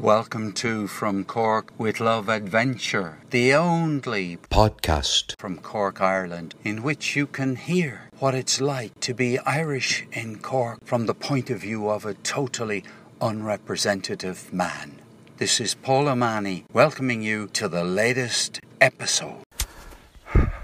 [0.00, 5.38] Welcome to From Cork with Love Adventure, the only podcast.
[5.38, 10.38] from Cork, Ireland, in which you can hear what it's like to be Irish in
[10.38, 12.84] Cork from the point of view of a totally
[13.20, 15.00] unrepresentative man.
[15.38, 19.42] This is Paul O'Mahony welcoming you to the latest episode.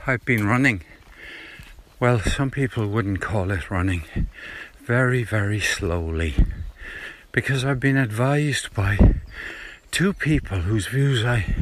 [0.07, 0.83] I've been running.
[2.01, 4.05] Well, some people wouldn't call it running.
[4.85, 6.35] Very, very slowly.
[7.33, 9.15] Because I've been advised by
[9.91, 11.55] two people whose views I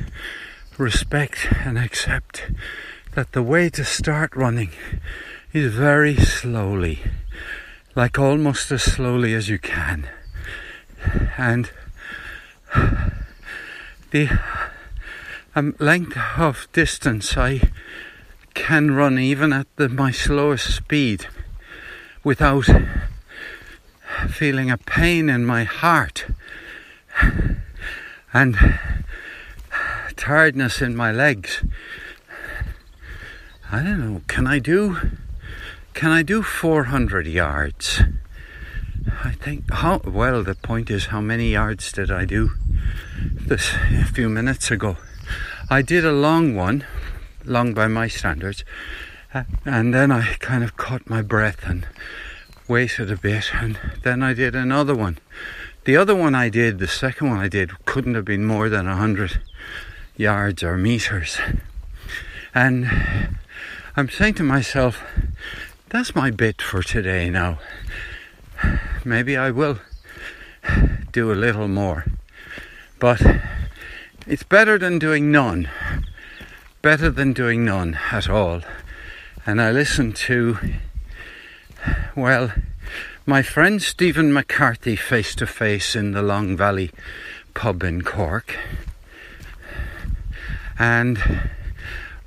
[0.79, 2.51] respect and accept
[3.15, 4.70] that the way to start running
[5.52, 7.01] is very slowly,
[7.95, 10.09] like almost as slowly as you can.
[11.37, 11.71] And
[14.10, 14.29] the
[15.54, 17.71] um, length of distance I
[18.54, 21.26] can run even at the, my slowest speed
[22.24, 22.66] without
[24.29, 26.26] feeling a pain in my heart
[28.32, 28.57] and
[30.16, 31.63] tiredness in my legs.
[33.71, 34.23] I don't know.
[34.29, 34.98] Can I do?
[35.95, 38.02] Can I do 400 yards?
[39.24, 39.70] I think.
[39.70, 40.42] How well?
[40.42, 42.50] The point is, how many yards did I do
[43.22, 44.96] this a few minutes ago?
[45.70, 46.84] I did a long one,
[47.45, 48.64] long by my standards,
[49.32, 51.86] uh, and then I kind of caught my breath and
[52.68, 55.18] waited a bit, and then I did another one.
[55.84, 58.86] The other one I did, the second one I did, couldn't have been more than
[58.86, 59.40] a 100
[60.16, 61.38] yards or meters.
[62.54, 62.86] And
[63.96, 65.03] I'm saying to myself,
[65.88, 67.58] that's my bit for today now.
[69.05, 69.78] Maybe I will
[71.12, 72.05] do a little more.
[72.99, 73.21] But
[74.27, 75.69] it's better than doing none.
[76.81, 78.62] Better than doing none at all.
[79.44, 80.59] And I listened to,
[82.14, 82.53] well,
[83.26, 86.91] my friend Stephen McCarthy face to face in the Long Valley
[87.54, 88.56] pub in Cork.
[90.78, 91.50] And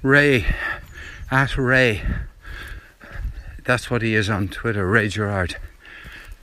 [0.01, 0.45] Ray,
[1.31, 2.03] at Ray,
[3.63, 5.57] that's what he is on Twitter, Ray Gerard,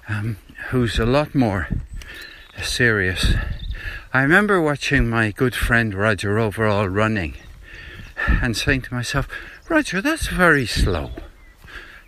[0.09, 0.37] um,
[0.71, 1.69] who's a lot more
[2.63, 3.35] serious.
[4.13, 7.35] I remember watching my good friend Roger Overall running
[8.27, 9.29] and saying to myself,
[9.69, 11.11] Roger, that's very slow.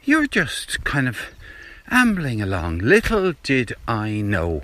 [0.03, 1.19] You're just kind of
[1.91, 2.79] ambling along.
[2.79, 4.63] Little did I know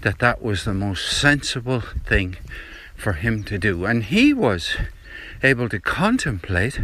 [0.00, 2.36] that that was the most sensible thing
[2.96, 3.84] for him to do.
[3.84, 4.76] And he was
[5.42, 6.80] able to contemplate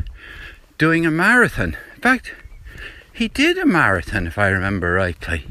[0.78, 1.76] doing a marathon.
[1.96, 2.34] In fact,
[3.14, 5.46] he did a marathon, if I remember rightly.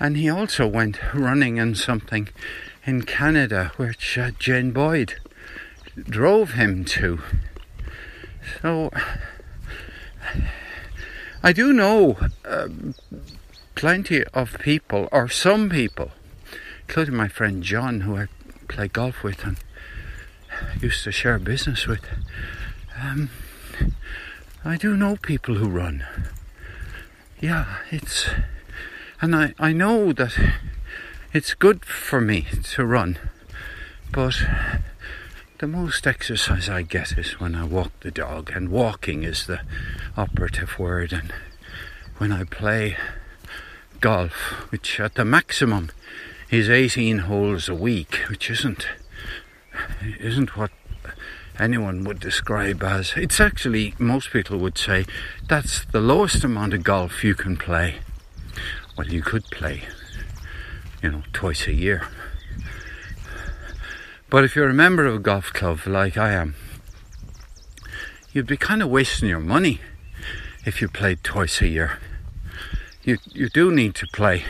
[0.00, 2.28] And he also went running in something
[2.84, 5.20] in Canada, which uh, Jane Boyd
[5.96, 7.20] drove him to.
[8.60, 8.90] So,
[11.44, 12.96] I do know um,
[13.76, 16.10] plenty of people, or some people,
[16.88, 18.26] including my friend John, who I
[18.66, 19.58] play golf with and
[20.80, 22.04] used to share business with.
[23.00, 23.30] Um,
[24.64, 26.04] I do know people who run.
[27.40, 28.28] Yeah, it's.
[29.20, 30.38] And I, I know that
[31.32, 33.18] it's good for me to run,
[34.12, 34.40] but
[35.58, 39.62] the most exercise I get is when I walk the dog, and walking is the
[40.16, 41.12] operative word.
[41.12, 41.32] And
[42.18, 42.96] when I play
[44.00, 45.90] golf, which at the maximum
[46.50, 48.86] is 18 holes a week, which isn't
[50.20, 50.70] isn't what
[51.62, 53.12] anyone would describe as.
[53.16, 55.04] It's actually most people would say
[55.48, 58.00] that's the lowest amount of golf you can play.
[58.98, 59.84] Well, you could play,
[61.02, 62.08] you know, twice a year.
[64.28, 66.56] But if you're a member of a golf club like I am,
[68.32, 69.80] you'd be kind of wasting your money
[70.64, 71.98] if you played twice a year.
[73.04, 74.44] You you do need to play.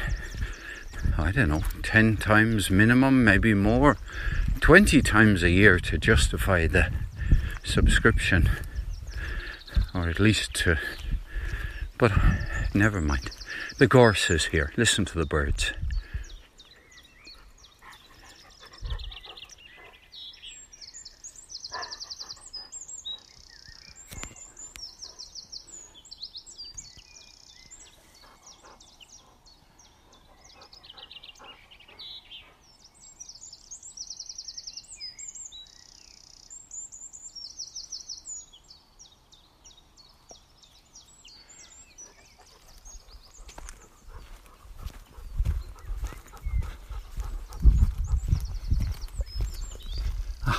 [1.18, 3.96] I don't know, ten times minimum, maybe more,
[4.60, 6.90] twenty times a year to justify the
[7.64, 8.48] subscription,
[9.94, 10.76] or at least to.
[11.98, 12.12] But
[12.74, 13.30] never mind.
[13.78, 14.72] The gorse is here.
[14.76, 15.72] Listen to the birds.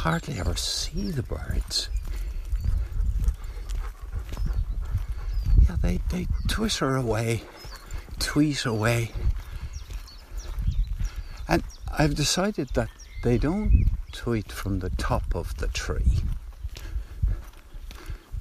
[0.03, 1.87] Hardly ever see the birds.
[5.61, 7.43] Yeah, they, they twitter away,
[8.19, 9.11] tweet away.
[11.47, 11.63] And
[11.97, 12.89] I've decided that
[13.23, 16.19] they don't tweet from the top of the tree.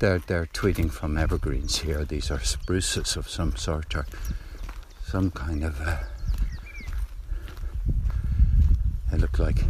[0.01, 2.05] They're, they're tweeting from evergreens here.
[2.05, 4.05] These are spruces of some sort or
[5.05, 5.81] some kind of.
[5.81, 5.99] Uh,
[9.13, 9.63] they look like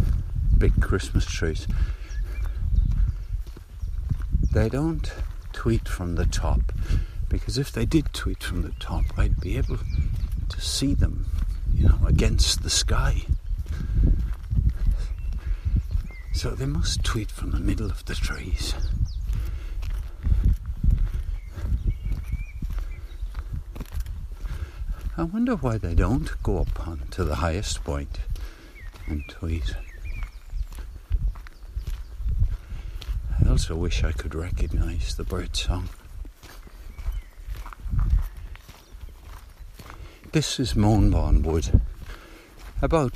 [0.62, 1.67] big Christmas trees.
[4.53, 5.12] They don't
[5.53, 6.61] tweet from the top
[7.29, 9.79] because if they did tweet from the top, I'd be able
[10.49, 11.26] to see them,
[11.75, 13.23] you know, against the sky.
[16.32, 18.76] So they must tweet from the middle of the trees.
[25.17, 28.20] I wonder why they don't go up on to the highest point
[29.09, 29.75] and tweet.
[33.52, 35.90] Also wish I could recognize the bird song.
[40.32, 41.82] This is Moanbawn Wood,
[42.81, 43.12] about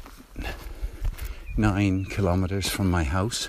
[1.56, 3.48] nine kilometres from my house.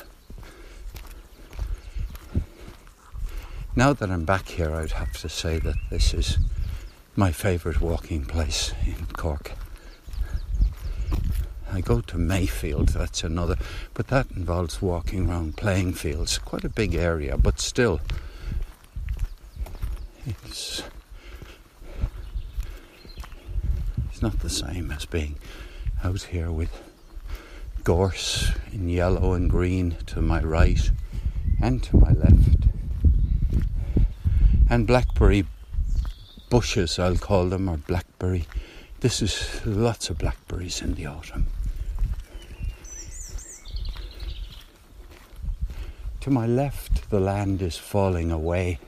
[3.75, 6.37] Now that I'm back here, I'd have to say that this is
[7.17, 9.51] my favourite walking place in Cork.
[11.77, 13.55] I go to Mayfield, that's another,
[13.93, 18.01] but that involves walking around playing fields, quite a big area, but still,
[20.25, 20.81] it's
[24.09, 25.35] it's not the same as being
[26.03, 26.71] out here with
[27.83, 30.89] gorse in yellow and green to my right
[31.61, 32.65] and to my left,
[34.67, 35.45] and blackberry
[36.49, 38.47] bushes, I'll call them, or blackberry.
[39.01, 41.45] This is lots of blackberries in the autumn.
[46.21, 48.79] To my left, the land is falling away,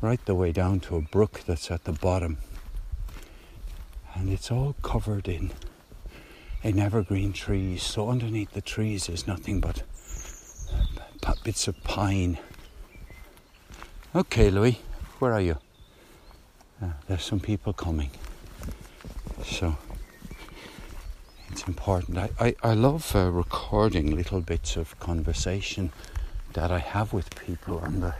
[0.00, 2.38] right the way down to a brook that's at the bottom.
[4.14, 5.52] And it's all covered in,
[6.62, 7.82] in evergreen trees.
[7.82, 9.82] So underneath the trees is nothing but
[11.42, 12.38] bits of pine.
[14.14, 14.78] Okay, Louis,
[15.18, 15.58] where are you?
[16.82, 18.10] Uh, there's some people coming.
[19.44, 19.76] So
[21.50, 22.18] it's important.
[22.18, 25.92] I, I, I love uh, recording little bits of conversation
[26.52, 28.14] that I have with people on the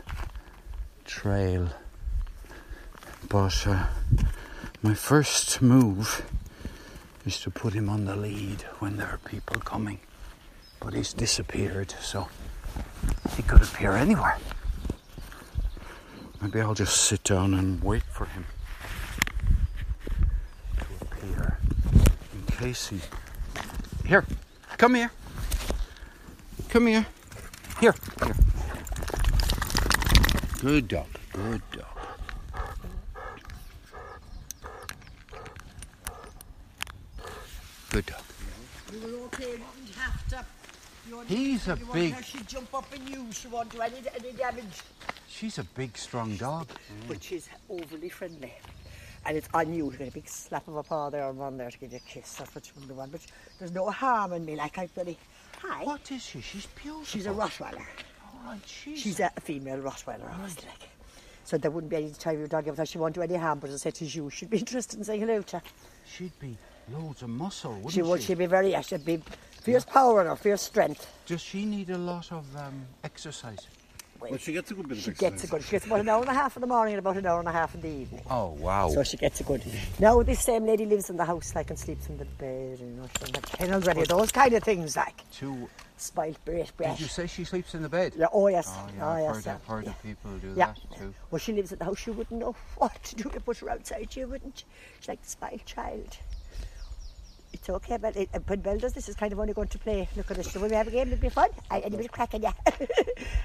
[1.05, 1.69] trail.
[3.29, 3.87] But uh,
[4.83, 6.25] my first move
[7.27, 10.01] is to put him on the lead when there are people coming.
[10.81, 12.29] But he's disappeared, so
[13.37, 14.39] he could appear anywhere.
[16.41, 18.47] Maybe I'll just sit down and wait for him
[20.79, 21.59] to appear
[22.33, 23.01] in case he.
[24.07, 24.25] Here,
[24.79, 25.11] come here.
[26.71, 27.07] Come here.
[27.81, 27.95] Here, here.
[30.61, 31.87] Good dog, good dog.
[37.91, 38.21] Good dog.
[38.93, 40.45] Okay, you didn't have to.
[41.09, 44.33] You only- He's a big- She'd jump up and you, she won't do any, any
[44.33, 44.83] damage.
[45.29, 46.69] She's a big, strong dog.
[47.09, 48.53] But she's overly friendly.
[49.25, 51.57] And it's on you to get a big slap of a paw there and run
[51.57, 52.35] there to give you a kiss.
[52.35, 53.13] That's what you want.
[53.13, 53.23] But
[53.59, 55.19] there's no harm in me, like I bloody.
[55.63, 55.85] Hi.
[55.85, 56.41] What is she?
[56.41, 57.05] She's beautiful.
[57.05, 57.85] She's a Rottweiler.
[58.45, 60.67] Right, she's, She's a female Rottweiler, obviously.
[60.69, 60.89] Like.
[61.45, 63.71] So there wouldn't be any time your dog without she won't do any harm, but
[63.71, 65.63] as I said to you, she'd be interested in saying hello to her.
[66.17, 66.57] She'd be
[66.93, 68.03] loads of muscle, wouldn't She she?
[68.03, 69.23] would, she'd be very, yeah, she'd be
[69.63, 71.07] fierce power in her, fierce strength.
[71.27, 73.67] Does she need a lot of um, exercise?
[74.21, 75.31] Well, Well, she gets a good bit of She exercise.
[75.31, 75.63] gets a good.
[75.65, 77.39] She gets about an hour and a half in the morning and about an hour
[77.39, 78.23] and a half in the evening.
[78.31, 78.89] Oh wow!
[78.91, 79.63] So she gets a good.
[79.99, 82.97] Now this same lady lives in the house, like and sleeps in the bed, and
[82.97, 84.05] you know, she's in the kennels ready.
[84.05, 85.69] Those kind of things, like Two.
[85.97, 88.13] spoiled brat, Did you say she sleeps in the bed?
[88.17, 89.35] Yeah, oh yes, Oh yeah, oh I've yes.
[89.37, 89.91] heard, yeah, I've heard yeah.
[89.91, 90.67] of people do Yeah.
[90.67, 91.15] that too.
[91.31, 92.07] Well, she lives in the house.
[92.07, 94.15] You wouldn't know what to do to put her outside.
[94.17, 94.65] You wouldn't.
[95.01, 96.17] She's like the spoiled child.
[97.53, 99.79] It's okay, but it, uh, when Belle does this, is kind of only going to
[99.79, 100.09] play.
[100.17, 100.55] Look at this.
[100.55, 101.09] Will we have a game?
[101.09, 101.49] It'll be fun.
[101.69, 102.53] I, any bit of crack, yeah.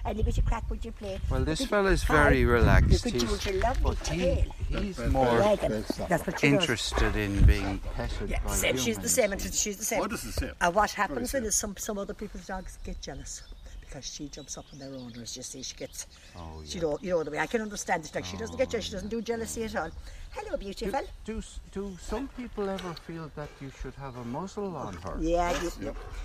[0.06, 1.20] any bit of crack would you play?
[1.30, 2.14] Well, this Could- fella's Hi.
[2.14, 3.04] very You relaxed.
[3.04, 5.70] could do He's, what you love but he, he's more Like it.
[5.70, 6.08] Great stuff.
[6.10, 6.62] That's what she does.
[6.62, 8.78] interested in being petted Yeah, by same.
[8.78, 9.32] She's the same.
[9.32, 10.00] and She's the same.
[10.00, 10.52] What is the same?
[10.62, 13.42] And what happens Very then is some some other people's dogs get jealous
[13.82, 15.36] because she jumps up on their owners.
[15.36, 16.06] You see, she gets.
[16.36, 16.68] Oh, yeah.
[16.68, 16.82] You yeah.
[16.82, 17.40] know, you know the way.
[17.40, 18.14] I can understand it.
[18.14, 18.86] Like she doesn't get jealous.
[18.86, 19.90] She doesn't do jealousy at all.
[20.36, 21.02] Hello, beautiful.
[21.24, 25.18] do, s- do some people ever feel that you should have a muzzle on her?
[25.20, 25.72] Yeah, you,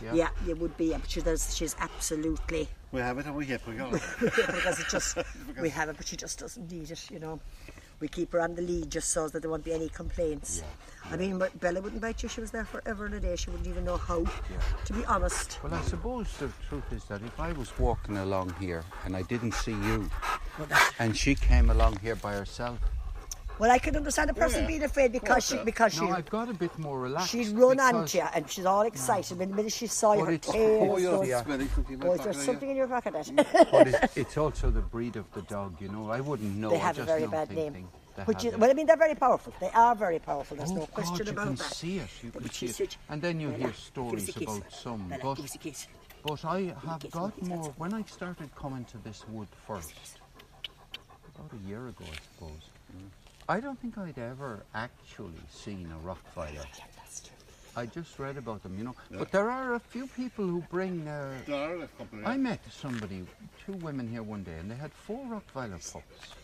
[0.03, 0.13] Yeah.
[0.15, 0.91] yeah, you would be.
[0.93, 1.55] But she does.
[1.57, 3.63] She's absolutely We have it and we hip.
[3.69, 4.03] We got it.
[4.21, 5.17] because it just
[5.61, 7.09] we have it, but she just doesn't need it.
[7.11, 7.41] You know.
[8.01, 10.63] We keep her on the lead just so that there won't be any complaints.
[10.63, 11.13] Yeah.
[11.13, 12.31] I mean, but Bella wouldn't bite you.
[12.31, 13.37] She was there forever and a day.
[13.37, 14.25] She wouldn't even know how.
[14.87, 15.61] To be honest.
[15.63, 19.21] Well, I suppose the truth is that if I was walking along here and I
[19.23, 20.09] didn't see you,
[20.59, 20.67] Well,
[20.99, 22.79] and she came along here by herself,
[23.61, 24.69] Well, I can understand a person Yeah.
[24.69, 27.31] being afraid because she uh, because no, she I've got a bit more relaxed.
[27.31, 29.39] she'd run onto you and she's all excited.
[29.39, 31.43] When the minute she saw her tail, oh, was yeah, going, yeah.
[31.45, 33.15] Something in my oh, is there something in your pocket?
[33.71, 36.11] But it's, it's also the breed of the dog, you know.
[36.11, 36.71] I wouldn't know.
[36.71, 37.75] they I have a very bad name.
[38.17, 39.53] they Which have is, well, I mean, they're very powerful.
[39.61, 40.57] They are very powerful.
[40.57, 41.75] There's oh, no question God, you about can that.
[41.81, 42.11] see it.
[42.23, 42.97] You can see it.
[43.11, 45.09] And then you hear give us a stories about some.
[45.11, 45.87] Bella, but, give us a kiss.
[46.23, 47.75] but I have got more.
[47.77, 49.93] When I started coming to this wood first,
[51.35, 52.65] about a year ago, I suppose,
[52.97, 53.20] mm.
[53.51, 56.55] I don't think I'd ever actually seen a Rottweiler.
[56.55, 57.37] Yeah, that's true.
[57.77, 58.95] I just read about them, you know.
[59.11, 61.09] But there are a few people who bring.
[61.09, 63.25] Uh, There are a couple, I met somebody,
[63.67, 66.35] two women here one day, and they had four Rottweiler pups.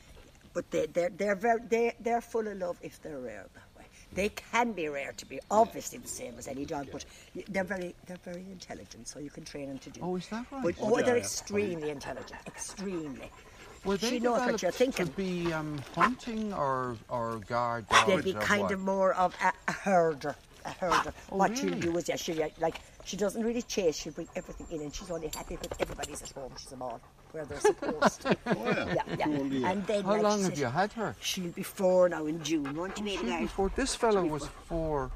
[0.53, 3.85] But they, they're, they're, very, they, they're full of love if they're rare that way.
[4.13, 7.05] They can be rare to be obviously the same as any dog, but
[7.51, 10.01] they're very, they're very intelligent, so you can train them to do.
[10.03, 10.63] Oh, is that right?
[10.65, 11.23] But, Oh, oh, they they're are, yeah.
[11.23, 13.31] extremely intelligent, extremely.
[13.85, 15.07] Were they she knows what developed you're thinking.
[15.07, 18.07] to be um, hunting or or guard dogs?
[18.07, 18.73] They'd be kind what?
[18.73, 20.35] of more of a, a herder.
[20.65, 21.13] A herder.
[21.31, 23.97] Oh, what she'll do is, yeah, she like she doesn't really chase.
[23.97, 26.53] She'll bring everything in, and she's only happy if everybody's at home.
[26.59, 27.01] She's a all
[27.33, 28.23] where they're supposed.
[28.23, 28.37] to.
[28.47, 28.95] Oh, yeah.
[28.95, 29.25] yeah, yeah.
[29.27, 29.71] Cool, yeah.
[29.71, 31.15] And then, How like long she have you had her?
[31.21, 33.41] She'll be four now in June, won't you, baby She girl?
[33.41, 35.11] before this fella was four.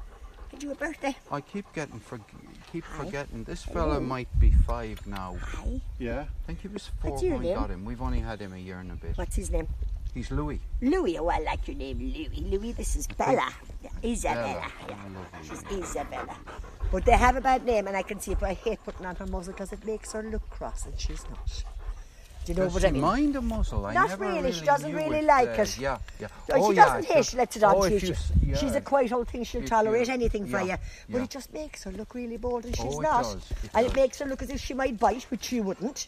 [0.51, 1.15] Did you a birthday?
[1.31, 2.19] I keep getting for,
[2.71, 3.05] keep Aye.
[3.05, 3.43] forgetting.
[3.43, 5.37] This fella might be five now.
[5.41, 5.81] Hi.
[5.99, 6.21] Yeah.
[6.21, 7.85] I think he was four What's your when we got him.
[7.85, 9.17] We've only had him a year and a bit.
[9.17, 9.67] What's his name?
[10.13, 10.59] He's Louis.
[10.81, 11.17] Louis.
[11.19, 12.29] Oh, I like your name, Louis.
[12.35, 13.47] Louis, this is Bella.
[13.81, 14.67] Yeah, Isabella.
[14.87, 14.95] Yeah,
[15.41, 15.63] she's.
[15.71, 16.35] Isabella.
[16.91, 19.05] But they have a bad name, and I can see it, but I hate putting
[19.05, 21.63] on her muzzle because it makes her look cross, and she's not.
[22.45, 23.01] Do you know Does what I mean?
[23.01, 23.85] mind muzzle?
[23.85, 25.77] I Not never really, she doesn't really it, like uh, it.
[25.77, 26.27] Yeah, yeah.
[26.51, 27.93] Oh, she yeah, doesn't it's hate, just- she lets it on oh, you.
[27.93, 28.57] you She- s- yeah.
[28.57, 30.77] She's a quiet old thing, she'll tolerate anything for yeah, you.
[31.09, 31.23] But yeah.
[31.25, 33.23] it just makes her look really bold, and she's Oh, it not.
[33.23, 33.91] does, it and does.
[33.91, 36.07] it makes her look as if she might bite, which she wouldn't.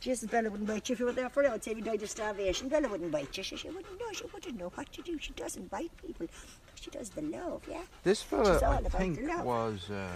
[0.00, 1.50] Jesus, Bella wouldn't bite you if you were there for it.
[1.50, 2.68] I'd say if you died of starvation.
[2.68, 3.42] Bella wouldn't bite you.
[3.42, 4.12] She, she wouldn't know.
[4.12, 5.18] She wouldn't know what to do.
[5.18, 6.26] She doesn't bite people.
[6.76, 7.82] She does the love, yeah?
[8.04, 9.90] This fella, I think, was.
[9.90, 10.08] Uh,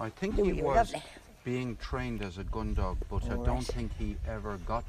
[0.00, 1.02] I think he was lovely.
[1.48, 3.64] Being trained as a gun dog, but I All don't right.
[3.64, 4.84] think he ever got.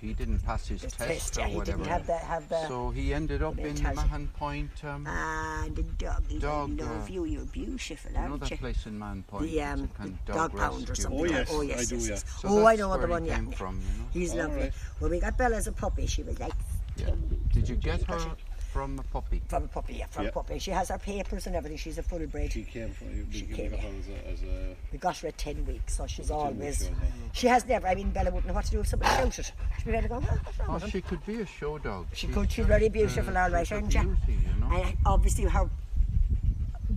[0.00, 1.78] He didn't pass his His test, test, or yeah, he whatever.
[1.78, 3.96] didn't have the, have the so he ended up in mentality.
[3.96, 4.70] Mahon Point.
[4.84, 6.40] Um, Ah, the doggies.
[6.42, 7.24] Dog, I love uh, you.
[7.24, 8.56] You're beautiful, you know aren't that you?
[8.58, 9.50] place in Mahon Point?
[9.50, 11.20] The It's um, kind of dog, pound or something.
[11.20, 12.14] Oh, yes, oh I yes, do, yes, yeah.
[12.40, 13.24] So oh, I know where the he one.
[13.24, 14.08] Yeah, from, you know?
[14.12, 14.60] he's All lovely.
[14.60, 14.72] right.
[15.00, 16.52] When we got Bella as a puppy, she was like
[16.96, 17.10] Yeah.
[17.52, 18.36] Did you get we her
[18.76, 19.40] from a puppy?
[19.48, 20.28] From a puppy, yeah, from Yeah.
[20.28, 20.58] a puppy.
[20.58, 21.78] She has her papers and everything.
[21.78, 22.52] She's a full bred.
[22.52, 23.88] She came from, we She we came, got yeah.
[23.88, 26.34] her as a, as a We got her at 10 weeks, so she's As a
[26.34, 26.80] 10 always.
[26.80, 27.08] weeks, yeah.
[27.32, 29.46] She has never, I mean, Bella wouldn't know what to do if somebody shouted.
[29.78, 31.46] She'd be ready to go, "Huh, what's wrong Oh, with him?" she could be a
[31.46, 32.06] show dog.
[32.12, 34.02] She could, she's very beautiful, all right, she's a aren't you?
[34.26, 34.76] beauty, you know?
[34.82, 35.70] And obviously, her,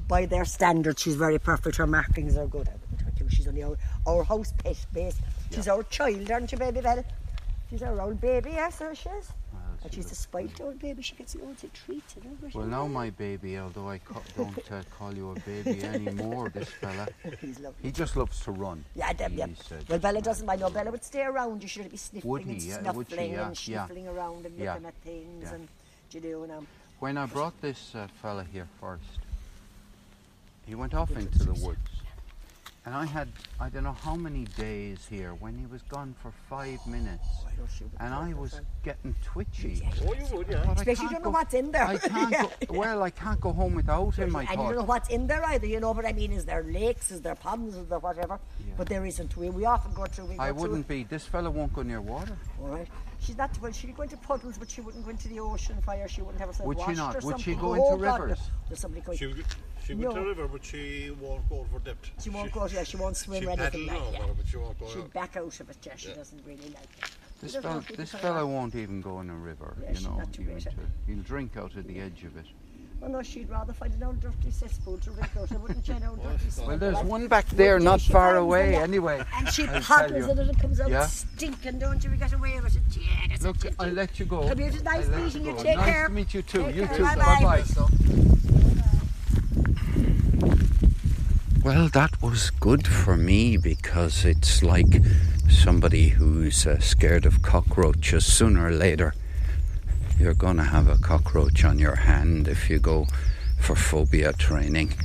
[0.08, 1.78] by their standards, she's very perfect.
[1.78, 2.68] Her markings are good.
[2.68, 3.32] I wouldn't hurt.
[3.32, 5.16] She's only our, our house pet base.
[5.52, 7.06] She's our child, aren't you, baby Bella?
[7.70, 9.30] She's our old baby, yes, so she is.
[9.84, 11.02] And she's a spite old baby.
[11.02, 11.36] She gets
[11.74, 12.60] treats and everything.
[12.60, 14.02] Well, now my baby, although I
[14.36, 17.08] don't uh, call you a baby anymore, this fella,
[17.40, 17.82] He's lovely.
[17.82, 18.84] he just loves to run.
[18.96, 19.48] Yeah, them, yeah.
[19.88, 20.62] Well, Bella doesn't mind.
[20.62, 21.62] No, Bella would stay around.
[21.62, 22.52] You shouldn't be sniffing Would he?
[22.52, 23.32] and Yeah, snuffling she?
[23.32, 23.86] Yeah, and yeah.
[23.86, 25.54] sniffling around and Yeah, looking at things yeah.
[25.56, 25.68] and
[26.12, 26.66] you know.
[27.00, 29.20] When I brought this uh, fella here first,
[30.66, 31.79] he went off into the woods.
[32.90, 33.28] And I had,
[33.60, 37.24] I don't know how many days here when he was gone for five minutes.
[37.44, 38.62] Oh, I know she would And I was her.
[38.82, 39.84] getting twitchy.
[40.08, 40.62] Oh, you would, yeah.
[40.62, 41.84] I thought, I Especially you can't don't know what's in there.
[41.86, 42.46] I can't Yeah.
[42.66, 45.28] go, well, I can't go home without him, I and you don't know what's in
[45.28, 45.94] there either, you know.
[45.94, 47.12] But I mean, is there lakes?
[47.12, 47.76] Is there ponds?
[47.78, 48.40] Is there whatever?
[48.68, 48.74] Yeah.
[48.76, 49.38] But there isn't.
[49.38, 50.26] We, we often go through.
[50.26, 52.36] We go I wouldn't be, this fella won't go near water.
[52.60, 52.88] All right.
[53.20, 53.52] She's not.
[53.62, 56.08] Well, she'd go into puddles, but she wouldn't go into the ocean fire.
[56.08, 57.18] She wouldn't have herself Would she not?
[57.18, 57.60] or Would she something.
[57.60, 58.26] go oh, into God, no.
[58.26, 58.40] rivers?
[58.68, 59.18] There's somebody going.
[59.20, 59.46] She would,
[59.86, 60.14] she would No.
[60.14, 62.12] to the river, but she won't go for depth.
[62.24, 62.66] She won't go.
[62.68, 64.38] Yeah, she won't swim She or anything like over, that.
[64.38, 65.14] but she won't go She'd out.
[65.14, 65.78] back out of it.
[65.86, 66.16] Yeah, she Yeah.
[66.16, 67.12] doesn't really like it.
[67.42, 70.18] This She fella, this fella won't even go in a river, Yeah, you know.
[70.18, 70.72] not too Even to,
[71.08, 72.46] he'll drink out of the edge of it.
[73.00, 75.94] Well, no, she'd rather find an old dirty cesspool to drink out of, wouldn't she?
[75.94, 77.10] An old dirty Well, there's cesspool.
[77.12, 79.24] one back there, Wouldn't far away, finds anyway.
[79.38, 81.06] And she I'll tell it and it comes out Yeah.
[81.08, 82.10] stinking, don't you?
[82.10, 82.82] We get away with it.
[82.98, 84.46] Yeah, Look, what I'll let you go.
[84.50, 85.56] Come here, it's nice I'll meeting you.
[85.56, 86.00] Take nice care.
[86.02, 86.70] Nice to meet you too.
[86.72, 87.04] You too.
[87.04, 87.64] Bye-bye.
[91.70, 95.04] Well, that was good for me because it's like
[95.48, 98.26] somebody who's uh, scared of cockroaches.
[98.26, 99.14] Sooner or later,
[100.18, 103.06] you're going to have a cockroach on your hand if you go
[103.60, 104.96] for phobia training.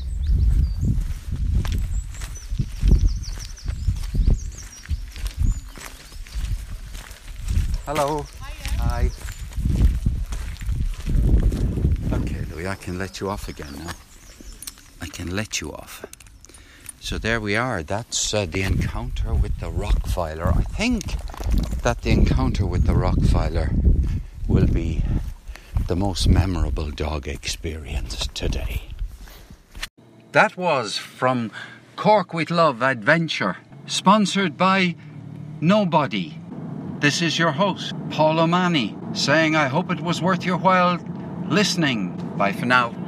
[7.85, 8.25] Hello.
[8.79, 9.11] Hi.
[12.09, 13.93] hopefully I can let you off again now.
[15.03, 16.07] I can let you off.
[17.05, 17.83] So there we are.
[17.83, 20.57] That's uh, the encounter with the Rottweiler.
[20.57, 21.03] I think
[21.83, 23.69] that the encounter with the Rottweiler
[24.49, 25.03] will be
[25.87, 28.85] the most memorable dog experience today.
[30.33, 31.51] That was from
[31.95, 34.97] Cork with Love Adventure, sponsored by
[35.61, 36.39] Nobody.
[37.01, 40.99] This is your host, Paul O'Mahony, saying I hope it was worth your while
[41.51, 42.17] listening.
[42.39, 43.04] Bye for now.